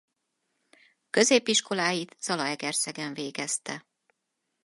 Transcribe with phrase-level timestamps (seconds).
[1.09, 3.85] Középiskoláit Zalaegerszegen végezte.